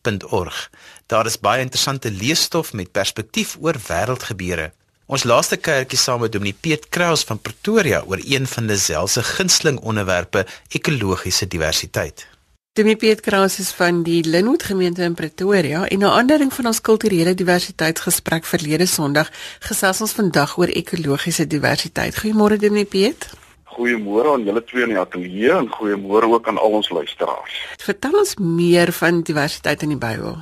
[1.07, 4.71] Daar is baie interessante leesstof met perspektief oor wêreldgebeure.
[5.11, 9.23] Ons laaste kuiertjie saam met Dominee Piet Kraus van Pretoria oor een van Lisel se
[9.23, 12.27] gunsteling onderwerpe, ekologiese diversiteit.
[12.73, 16.79] Demi Piet Kraus is van die Linwood gemeente in Pretoria en na aanleiding van ons
[16.81, 19.27] kulturele diversiteitsgesprek verlede Sondag
[19.59, 22.15] gesels ons vandag oor ekologiese diversiteit.
[22.15, 23.27] Goeiemôre Demi Piet.
[23.71, 27.57] Goeiemôre aan julle twee in die ateljee en goeiemôre ook aan al ons luisteraars.
[27.79, 30.35] Vertel ons meer van diversiteit in die Bybel.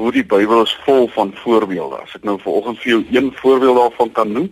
[0.00, 2.00] Hoe die Bybel is vol van voorbeelde.
[2.00, 4.48] As ek nou vanoggend vir jou een voorbeeld daarvan kan noem,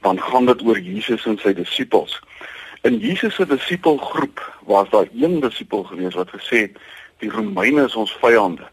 [0.00, 2.16] dan gaan dit oor Jesus en sy disippels.
[2.88, 6.80] In Jesus se disipelgroep was daar een disipel gewees wat gesê het
[7.22, 8.64] die Romeine is ons vyande.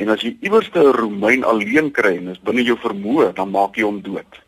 [0.00, 3.76] En as jy iewers 'n Romein alleen kry en is binne jou vermoë, dan maak
[3.76, 4.40] jy hom dood.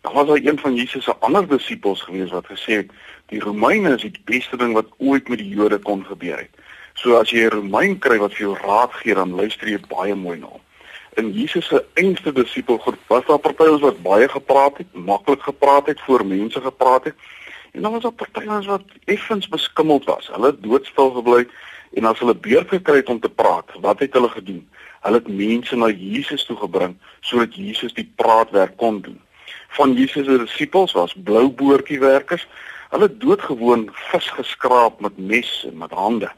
[0.00, 2.90] Dan was daar een van Jesus se ander disipels gewees wat gesê het
[3.26, 6.50] die Romeine is die beste ding wat ooit met die Jode kon gebeur het.
[6.94, 10.14] So as jy 'n Romein kry wat vir jou raad gee, dan luister jy baie
[10.14, 10.60] mooi na hom.
[11.14, 16.00] In Jesus se einste disipelgroep was daar party wat baie gepraat het, maklik gepraat het,
[16.00, 17.14] voor mense gepraat het
[17.70, 20.30] En dan was daar partytjies wat effens beskimmeld was.
[20.32, 21.46] Hulle het doodstil gebly
[21.92, 24.68] en as hulle beurt gekry het om te praat, wat het hulle gedoen?
[25.00, 29.20] Hulle het mense na Jesus toe gebring sodat Jesus die praatwerk kon doen.
[29.76, 32.46] Van Jesus se disippels was blou boortjie werkers.
[32.90, 36.30] Hulle doodgewoon vis geskraap met mes en met hande.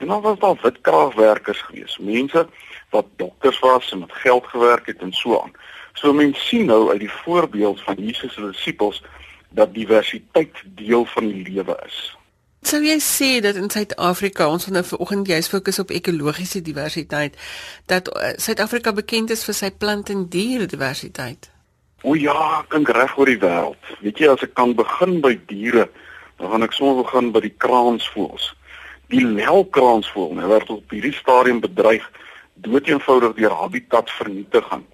[0.00, 2.46] En dan was daar witkraagwerkers gewees, mense
[2.90, 5.52] wat dokters was en met geld gewerk het en so aan.
[5.92, 9.02] So mense sien nou uit die voorbeeld van Jesus se disippels
[9.50, 12.16] dat diversiteit deel van die lewe is.
[12.60, 17.36] Sou jy sê dat in Suid-Afrika ons nou vanoggend juist fokus op ekologiese diversiteit
[17.86, 21.49] dat uh, Suid-Afrika bekend is vir sy plant en dierdiversiteit?
[22.02, 23.88] O ja, dink reg oor die wêreld.
[24.00, 25.84] Weet jy as ek kan begin by diere,
[26.40, 28.46] dan gaan ek sommer begin by die kraansvoëls.
[29.12, 32.06] Die lelkraansvoël, nou word op hierdie stadium bedreig
[32.64, 34.86] dood eenvoudig deur habitatvernietiging.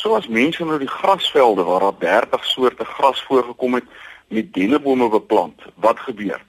[0.00, 3.92] So as mense na die grasvelde waar daar 30 soorte gras voorgekom het
[4.32, 6.40] met dennebome beplant, wat gebeur?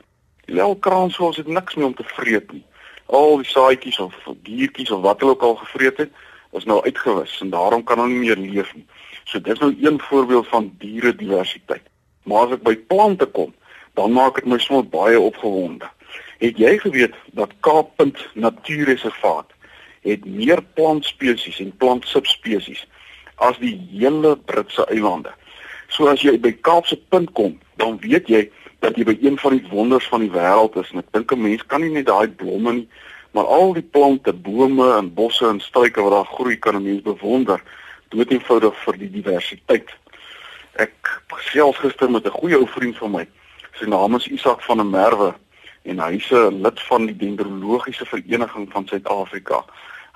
[0.47, 2.63] Die lelkraansvoëls het niks meer om te vreet nie.
[3.11, 4.15] Al die saaitjies of
[4.47, 6.15] diertjies of wat hulle ook al gevreet het,
[6.55, 8.87] is nou uitgewis en daarom kan hulle nie meer leef nie.
[9.27, 11.83] So dis nou een voorbeeld van diere diversiteit.
[12.23, 13.53] Maar as ek by plante kom,
[13.99, 15.89] dan maak dit my soms baie opgewonde.
[16.39, 19.51] Het jy geweet dat Kaappunt Natuurreservaat
[20.07, 22.85] het meer plantspesies en plantsubspesies
[23.43, 25.33] as die hele Britse eilande.
[25.91, 28.45] So as jy by Kaapse Punt kom, dan weet jy
[28.85, 30.93] dat jy by een van die wonders van die wêreld is.
[30.93, 32.87] En ek dink 'n mens kan nie net daai blomme nie,
[33.33, 37.01] maar al die plante, bome en bosse en struike wat daar groei kan 'n mens
[37.01, 37.61] bewonder
[38.09, 39.91] dood eenvoudig vir die diversiteit.
[40.77, 40.93] Ek
[41.33, 43.27] gesels gister met 'n goeie ou vriend van my.
[43.79, 45.33] Sy naam is Isak van der Merwe
[45.83, 49.65] en hy's 'n lid van die dendrologiese vereniging van Suid-Afrika.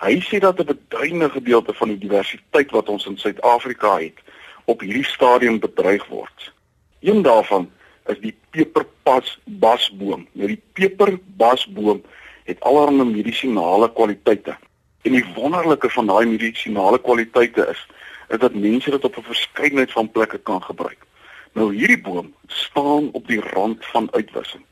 [0.01, 4.17] Hy sê dat 'n beduidende gedeelte van die diversiteit wat ons in Suid-Afrika het,
[4.65, 6.53] op hierdie stadium bedreig word.
[6.99, 7.69] Een daarvan
[8.05, 10.27] is die peperbasboom.
[10.31, 12.03] Nou die peperbasboom
[12.43, 14.57] het allerlei medisinale kwaliteite.
[15.01, 17.87] En die wonderlike van daai medisinale kwaliteite is,
[18.29, 21.05] is dat mense dit op 'n verskeidenheid van plekke kan gebruik.
[21.53, 24.63] Nou hierdie boom staan op die rand van uitwissing.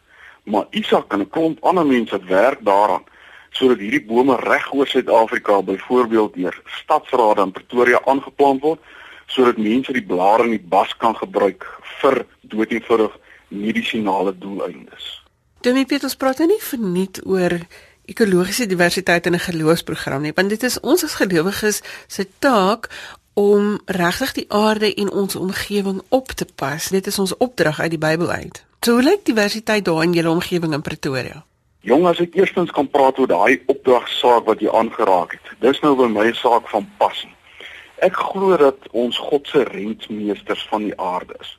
[0.44, 3.04] Maar Isak en 'n klomp ander mense werk daaraan
[3.50, 8.80] sodat hierdie bome reg oor Suid-Afrika byvoorbeeld deur stadsrade in Pretoria aangeplant word
[9.26, 11.66] sodat mense die blare in die bas kan gebruik
[12.02, 15.24] vir doeteenvoudig medisinale doeleindes.
[15.62, 17.58] Dominee Petrus praat nou nie verniet oor
[18.10, 22.90] ekologiese diversiteit in 'n geloofsprogram nie, want dit is ons as gelowiges se taak
[23.34, 26.88] om regtig die aarde en ons omgewing op te pas.
[26.88, 28.66] Dit is ons opdrag uit die Bybel uit.
[28.82, 31.44] So hoe lyk diversiteit daar in julle omgewing in Pretoria?
[31.88, 35.52] Jong, as ek eerstens kan praat oor daai opdragsaak wat jy aangeraak het.
[35.64, 37.32] Dis nou by my saak van passie.
[38.04, 41.58] Ek glo dat ons God se rentmeesters van die aarde is.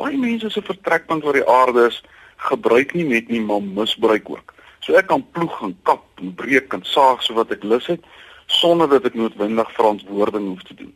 [0.00, 2.00] Baie mense se vertrekpunt oor die aarde is
[2.48, 4.54] gebruik nie net nie, maar misbruik ook.
[4.88, 8.04] So ek kan ploeg en kap en breek en saag so wat ek lus het
[8.48, 10.94] sonder dat ek noodwendig verantwoording hoef te doen.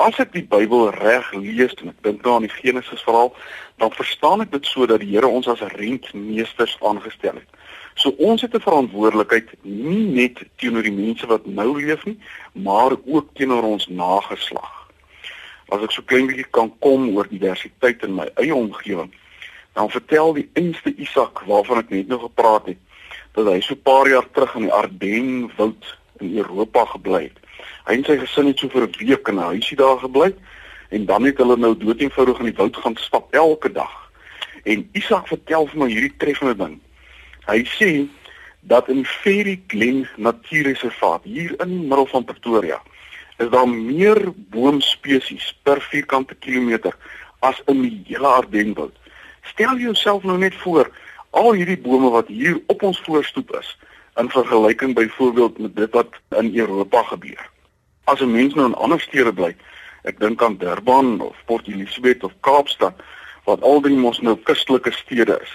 [0.00, 3.28] As ek die Bybel reg lees en ek dink nou aan die Genesis verhaal,
[3.76, 7.60] dan verstaan ek dit so dat die Here ons as rentmeesters aangestel het.
[8.00, 12.16] So ons het 'n verantwoordelikheid nie net teenoor die mense wat nou leef nie,
[12.52, 14.88] maar ook teenoor ons nageslag.
[15.68, 19.12] As ek so klein bietjie kan kom oor diversiteit in my eie omgewing,
[19.74, 22.80] dan vertel die eerste Isak waarvan ek net nou gepraat het,
[23.36, 25.84] dat hy so 'n paar jaar terug in die Ardennen woud
[26.18, 27.38] in Europa gebly het.
[27.86, 30.34] Hy en sy gesin het so vir 'n week in 'n huisie daar gebly
[30.88, 34.10] en dan het hulle nou doeteenvoudig in die woud gaan stap elke dag.
[34.64, 36.80] En Isak vertel vir my hierdie treffende ding.
[37.46, 38.08] Hy sê
[38.60, 42.80] dat in Fairy Glen Natuurreservaat hier in die middel van Pretoria
[43.36, 46.96] is daar meer boomspesies per vierkante kilometer
[47.40, 48.96] as in die hele Ardenwoud.
[49.42, 50.90] Stel jouself nou net voor
[51.30, 53.76] al hierdie bome wat hier op ons voorstoep is
[54.16, 57.50] in vergelyking byvoorbeeld met dit wat in Europa gebeur.
[58.04, 59.56] As 'n mens nou in ander stede bly,
[60.02, 62.94] ek dink aan Durban of Port Elizabeth of Kaapstad
[63.44, 65.52] wat al drie mos nou kustelike stede is.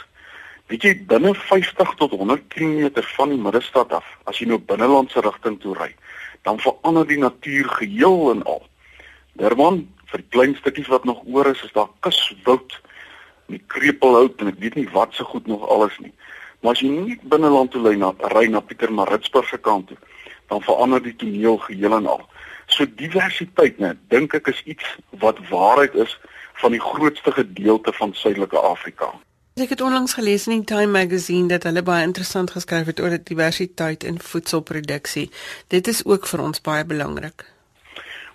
[0.71, 5.19] Weet jy binne 50 tot 100 km van die middestad af, as jy nou binnelandse
[5.19, 5.89] rigting toe ry,
[6.47, 8.63] dan verander die natuur geheel en al.
[9.33, 12.79] Derman, vir die klein stukkies wat nog oor is, is daar kuswoud,
[13.55, 16.13] die krepelhout en ek weet nie wat se goed nog alles nie.
[16.61, 19.97] Maar as jy nie binneland toe ry na ry na Pietermaritzburg se kant toe,
[20.51, 22.21] dan verander die toneel geheel en al.
[22.71, 24.85] So diversiteit, net dink ek is iets
[25.23, 26.13] wat waarheid is
[26.61, 29.11] van die grootste gedeelte van Suidelike Afrika.
[29.59, 33.11] Ek het onlangs gelees in die Time magazine dat hulle baie interessant geskryf het oor
[33.17, 35.27] die diversiteit in voedselproduksie.
[35.67, 37.43] Dit is ook vir ons baie belangrik.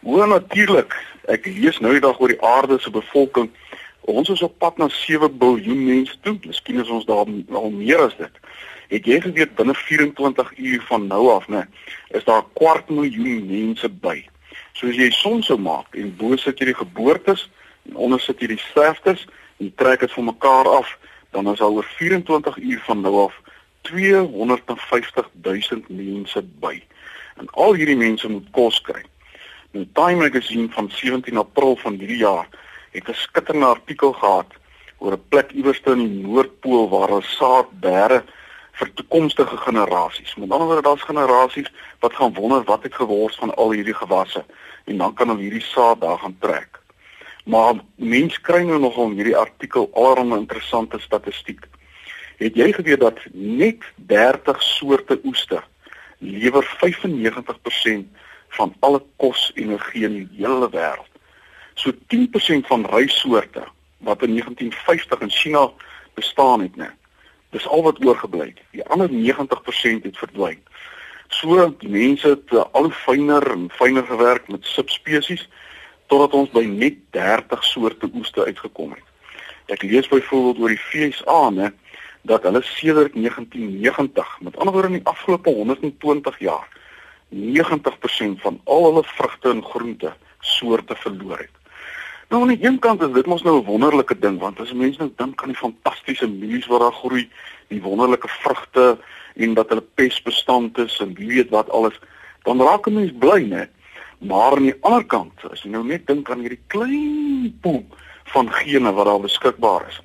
[0.04, 0.92] Hoe natuurlik.
[1.32, 3.48] Ek lees nou die dag oor die aarde se bevolking.
[4.06, 6.36] Ons is op pad na 7 miljard mense toe.
[6.46, 8.40] Miskien is ons daar al meer as dit.
[8.88, 11.64] Het jy geweet binne 24 uur van nou af, né,
[12.14, 14.22] is daar 'n kwart miljoen mense by.
[14.72, 17.50] So as jy som sou maak en bo sit jy die geboortes
[17.88, 19.26] en onder sit jy die sterftes,
[19.58, 20.98] en trek dit van mekaar af,
[21.30, 23.40] dan is daar oor 24 uur van nou af
[23.80, 26.82] 250 000 mense by.
[27.36, 29.02] En al hierdie mense moet kos kry.
[29.70, 32.48] Nou Time Magazine van 17 April van hierdie jaar
[32.96, 34.50] het 'n skitterende artikel gehad
[34.98, 38.24] oor 'n plek iewers in Noordpool waar hulle saad bære
[38.78, 40.34] vir toekomstige generasies.
[40.34, 44.44] Met ander woorde, daar's generasies wat gaan wonder wat het geword van al hierdie gewasse
[44.84, 46.80] en dan kan hulle hierdie saad daar gaan trek.
[47.44, 51.66] Maar mense kry nou nogal hierdie artikel allerlei interessante statistiek.
[52.36, 55.64] Het jy geweet dat net 30 soorte oester
[56.18, 58.06] lewer 95%
[58.48, 61.15] van alle kosenergie in die hele wêreld?
[61.76, 63.66] So 10% van ryssoorte
[64.06, 65.70] wat in 1950 in China
[66.14, 66.90] bestaan het, né,
[67.56, 68.60] Dis al wat oorgebly het.
[68.74, 70.58] Die ander 90% het verdwyn.
[71.28, 75.46] So die mense het uh, al fyner en fyner gewerk met subspesies
[76.06, 79.06] totdat ons by net 30 soorte oeste uitgekom het.
[79.74, 81.72] Ek lees byvoorbeeld oor die FSA, né,
[82.26, 86.68] dat hulle sedert 1990, met ander woorde in die afgelope 120 jaar,
[87.34, 91.65] 90% van al hulle vrugte en groente soorte verloor het.
[92.28, 94.98] Nou aan die een kant is dit mos nou 'n wonderlike ding want as mense
[94.98, 97.28] nou dink aan die fantastiese mielies wat daar groei,
[97.68, 98.98] die wonderlike vrugte
[99.34, 102.00] en dat hulle pesbestand is en wie weet wat alles,
[102.42, 103.68] dan raak 'n mens bly, né?
[104.18, 107.84] Maar aan die ander kant, as jy nou net dink aan hierdie klein poel
[108.24, 110.00] van gene wat daar beskikbaar is,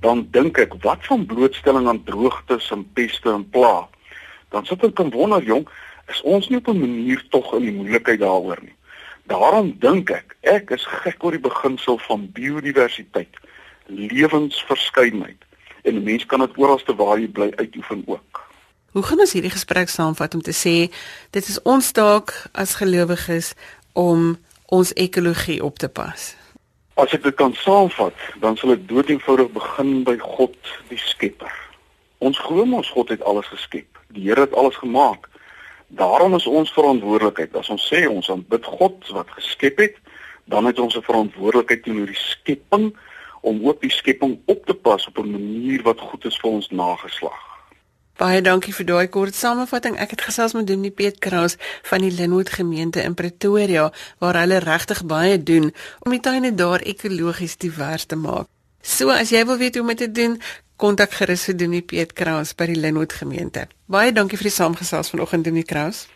[0.00, 3.88] dan dink ek wat van blootstelling aan droogtes en peste en pla.
[4.48, 5.68] Dan sit ek en wonder jong,
[6.08, 8.74] is ons nie op 'n manier tog in die moeilikheid daaroor nie.
[9.30, 13.36] Daarom dink ek, ek is gek oor die beginsel van biodiversiteit,
[13.86, 15.46] lewensverskeidenheid
[15.86, 18.42] en 'n mens kan dit oralste waar jy bly uitoefen ook.
[18.92, 20.90] Hoe gaan ons hierdie gesprek saamvat om te sê
[21.30, 23.54] dit is ons taak as gelowiges
[23.92, 26.34] om ons ekologie op te pas?
[26.94, 30.56] As ek dit kan saamvat, dan sal ek doeteenvoudig begin by God,
[30.88, 31.54] die Skepper.
[32.18, 33.98] Ons glo mos God het alles geskep.
[34.08, 35.29] Die Here het alles gemaak.
[35.90, 37.56] Daarom is ons verantwoordelikheid.
[37.58, 39.96] As ons sê ons aanbid God wat geskep het,
[40.46, 42.96] dan het ons 'n verantwoordelikheid teenoor die skepping
[43.40, 46.70] om ook die skepping op te pas op 'n manier wat goed is vir ons
[46.70, 47.50] nageslag.
[48.20, 49.94] Baie dankie vir daai kort samevatting.
[49.96, 54.58] Ek het gesels met Dominee Piet Kraus van die Linwood gemeente in Pretoria waar hulle
[54.58, 55.72] regtig baie doen
[56.04, 58.46] om die tuine daar ekologies divers te maak.
[58.82, 60.40] So as jy wil weet hoe om dit te doen,
[60.80, 63.66] kontak gerus vir Dominee Piet Kraus by die Linwood gemeente.
[63.90, 66.06] Baie dankie vir die saamgesels vanoggend Dominee Kraus.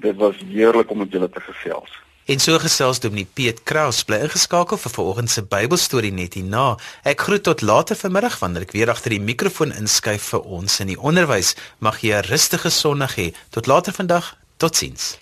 [0.00, 1.92] Dit was heerlik om met julle te gesels.
[2.24, 6.78] En so gesels Dominee Piet Kraus bly ingeskakel vir vanoggend se Bybelstorie net hierna.
[7.04, 10.94] Ek groet tot later vanmiddag wanneer ek weer agter die mikrofoon inskuif vir ons in
[10.94, 11.52] die onderwys.
[11.84, 13.34] Mag jy 'n rustige Sondag hê.
[13.50, 14.36] Tot later vandag.
[14.56, 15.18] Totsiens.